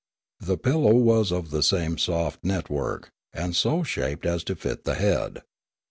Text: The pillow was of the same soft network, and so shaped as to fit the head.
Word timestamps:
The 0.39 0.57
pillow 0.57 0.95
was 0.95 1.31
of 1.31 1.51
the 1.51 1.61
same 1.61 1.95
soft 1.99 2.43
network, 2.43 3.11
and 3.33 3.55
so 3.55 3.83
shaped 3.83 4.25
as 4.25 4.43
to 4.45 4.55
fit 4.55 4.83
the 4.83 4.95
head. 4.95 5.43